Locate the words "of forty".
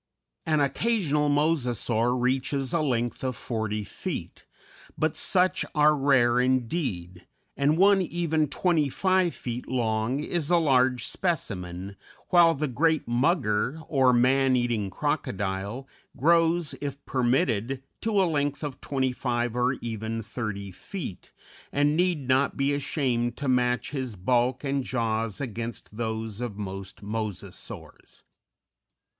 3.23-3.83